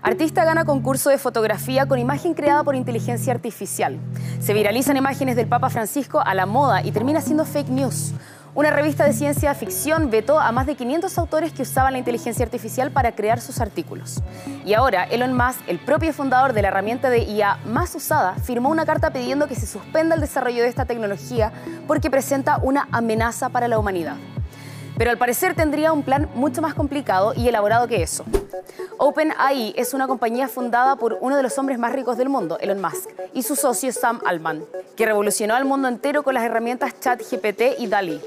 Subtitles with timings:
[0.00, 3.98] Artista gana concurso de fotografía con imagen creada por inteligencia artificial.
[4.40, 8.14] Se viralizan imágenes del Papa Francisco a la moda y termina siendo fake news.
[8.54, 12.44] Una revista de ciencia ficción vetó a más de 500 autores que usaban la inteligencia
[12.44, 14.22] artificial para crear sus artículos.
[14.64, 18.70] Y ahora Elon Musk, el propio fundador de la herramienta de IA más usada, firmó
[18.70, 21.52] una carta pidiendo que se suspenda el desarrollo de esta tecnología
[21.88, 24.16] porque presenta una amenaza para la humanidad.
[24.98, 28.24] Pero al parecer tendría un plan mucho más complicado y elaborado que eso.
[28.98, 32.80] OpenAI es una compañía fundada por uno de los hombres más ricos del mundo, Elon
[32.80, 34.64] Musk, y su socio Sam Altman,
[34.96, 38.20] que revolucionó al mundo entero con las herramientas ChatGPT y DALI.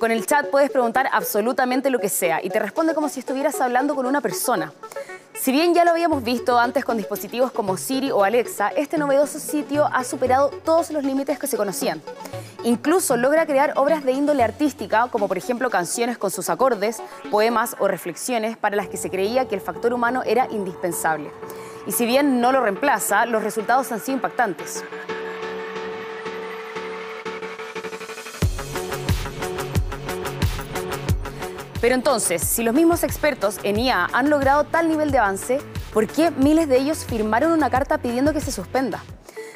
[0.00, 3.60] Con el chat puedes preguntar absolutamente lo que sea y te responde como si estuvieras
[3.60, 4.72] hablando con una persona.
[5.34, 9.38] Si bien ya lo habíamos visto antes con dispositivos como Siri o Alexa, este novedoso
[9.38, 12.02] sitio ha superado todos los límites que se conocían.
[12.64, 17.74] Incluso logra crear obras de índole artística, como por ejemplo canciones con sus acordes, poemas
[17.80, 21.32] o reflexiones para las que se creía que el factor humano era indispensable.
[21.88, 24.84] Y si bien no lo reemplaza, los resultados han sido impactantes.
[31.80, 35.58] Pero entonces, si los mismos expertos en IA han logrado tal nivel de avance,
[35.92, 39.02] ¿por qué miles de ellos firmaron una carta pidiendo que se suspenda?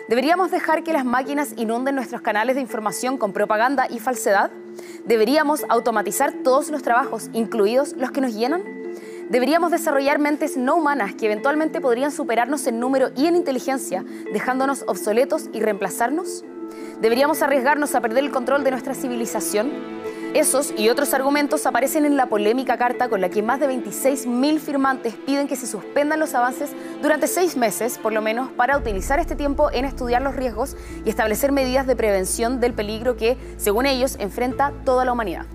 [0.08, 4.52] ¿Deberíamos dejar que las máquinas inunden nuestros canales de información con propaganda y falsedad?
[5.04, 8.62] ¿Deberíamos automatizar todos los trabajos, incluidos los que nos llenan?
[9.30, 14.84] ¿Deberíamos desarrollar mentes no humanas que eventualmente podrían superarnos en número y en inteligencia, dejándonos
[14.86, 16.44] obsoletos y reemplazarnos?
[17.00, 19.72] ¿Deberíamos arriesgarnos a perder el control de nuestra civilización?
[20.34, 24.58] Esos y otros argumentos aparecen en la polémica carta con la que más de 26.000
[24.58, 29.18] firmantes piden que se suspendan los avances durante seis meses, por lo menos, para utilizar
[29.18, 33.86] este tiempo en estudiar los riesgos y establecer medidas de prevención del peligro que, según
[33.86, 35.46] ellos, enfrenta toda la humanidad.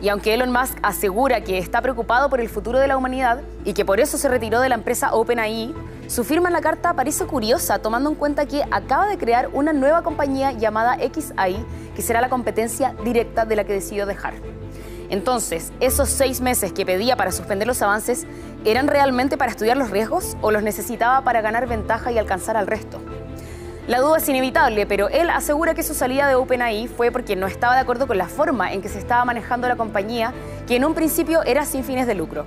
[0.00, 3.72] Y aunque Elon Musk asegura que está preocupado por el futuro de la humanidad y
[3.72, 5.74] que por eso se retiró de la empresa OpenAI,
[6.06, 9.72] su firma en la carta parece curiosa, tomando en cuenta que acaba de crear una
[9.72, 14.34] nueva compañía llamada XAI, que será la competencia directa de la que decidió dejar.
[15.10, 18.26] Entonces, ¿esos seis meses que pedía para suspender los avances
[18.64, 22.66] eran realmente para estudiar los riesgos o los necesitaba para ganar ventaja y alcanzar al
[22.66, 23.00] resto?
[23.88, 27.46] La duda es inevitable, pero él asegura que su salida de OpenAI fue porque no
[27.46, 30.34] estaba de acuerdo con la forma en que se estaba manejando la compañía,
[30.66, 32.44] que en un principio era sin fines de lucro.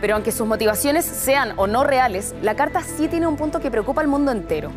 [0.00, 3.70] Pero aunque sus motivaciones sean o no reales, la carta sí tiene un punto que
[3.70, 4.70] preocupa al mundo entero.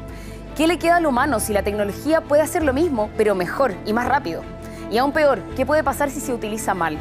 [0.58, 3.94] ¿Qué le queda al humano si la tecnología puede hacer lo mismo, pero mejor y
[3.94, 4.42] más rápido?
[4.92, 6.98] Y aún peor, ¿qué puede pasar si se utiliza mal?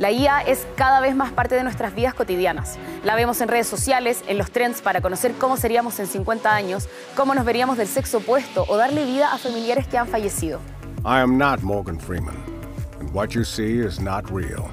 [0.00, 2.78] La IA es cada vez más parte de nuestras vidas cotidianas.
[3.04, 6.88] La vemos en redes sociales, en los trends para conocer cómo seríamos en 50 años,
[7.14, 10.58] cómo nos veríamos del sexo opuesto o darle vida a familiares que han fallecido.
[11.04, 12.34] I am not Morgan Freeman,
[12.98, 14.70] and what you see is not real.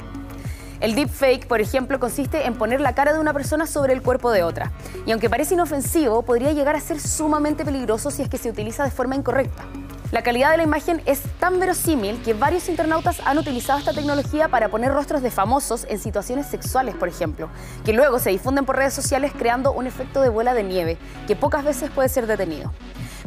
[0.80, 4.32] El deepfake, por ejemplo, consiste en poner la cara de una persona sobre el cuerpo
[4.32, 4.72] de otra.
[5.06, 8.86] Y aunque parece inofensivo, podría llegar a ser sumamente peligroso si es que se utiliza
[8.86, 9.66] de forma incorrecta.
[10.12, 14.48] La calidad de la imagen es tan verosímil que varios internautas han utilizado esta tecnología
[14.48, 17.50] para poner rostros de famosos en situaciones sexuales, por ejemplo,
[17.84, 20.98] que luego se difunden por redes sociales creando un efecto de bola de nieve
[21.28, 22.72] que pocas veces puede ser detenido.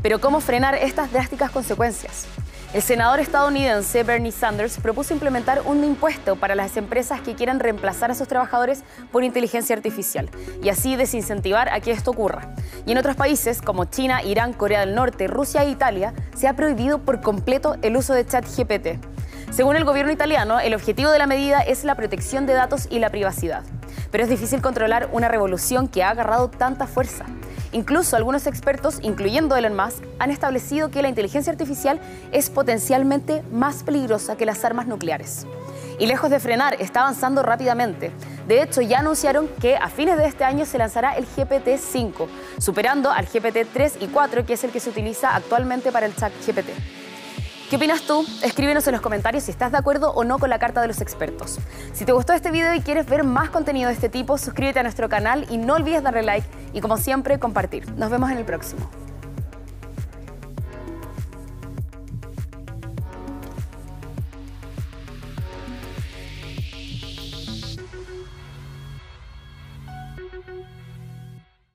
[0.02, 2.26] Pero ¿cómo frenar estas drásticas consecuencias?
[2.72, 8.12] El senador estadounidense Bernie Sanders propuso implementar un impuesto para las empresas que quieran reemplazar
[8.12, 10.31] a sus trabajadores por inteligencia artificial
[10.62, 12.54] y así desincentivar a que esto ocurra.
[12.86, 16.54] Y en otros países como China, Irán, Corea del Norte, Rusia e Italia se ha
[16.54, 19.04] prohibido por completo el uso de ChatGPT.
[19.50, 23.00] Según el gobierno italiano, el objetivo de la medida es la protección de datos y
[23.00, 23.64] la privacidad.
[24.12, 27.26] Pero es difícil controlar una revolución que ha agarrado tanta fuerza.
[27.72, 32.00] Incluso algunos expertos, incluyendo Elon Musk, han establecido que la inteligencia artificial
[32.32, 35.47] es potencialmente más peligrosa que las armas nucleares.
[36.00, 38.10] Y lejos de frenar, está avanzando rápidamente.
[38.48, 42.26] De hecho, ya anunciaron que a fines de este año se lanzará el GPT-5,
[42.59, 46.32] superando al GPT-3 y 4, que es el que se utiliza actualmente para el chat
[46.44, 46.99] GPT.
[47.70, 48.26] ¿Qué opinas tú?
[48.42, 51.00] Escríbenos en los comentarios si estás de acuerdo o no con la carta de los
[51.00, 51.60] expertos.
[51.92, 54.82] Si te gustó este video y quieres ver más contenido de este tipo, suscríbete a
[54.82, 57.89] nuestro canal y no olvides darle like y como siempre compartir.
[57.92, 58.99] Nos vemos en el próximo.